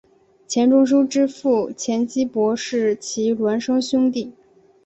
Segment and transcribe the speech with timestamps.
[0.47, 4.33] 钱钟书之父钱基博是其孪生兄弟。